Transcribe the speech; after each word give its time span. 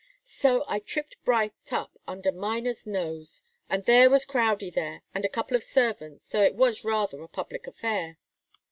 "So 0.23 0.65
I 0.67 0.79
tripped 0.79 1.23
Bright 1.23 1.53
up 1.69 1.95
under 2.07 2.31
Miner's 2.31 2.87
nose 2.87 3.43
and 3.69 3.83
there 3.83 4.09
was 4.09 4.25
Crowdie 4.25 4.71
there, 4.71 5.03
and 5.13 5.23
a 5.23 5.29
couple 5.29 5.55
of 5.55 5.63
servants, 5.63 6.25
so 6.25 6.41
it 6.41 6.55
was 6.55 6.83
rather 6.83 7.21
a 7.21 7.27
public 7.27 7.67
affair. 7.67 8.17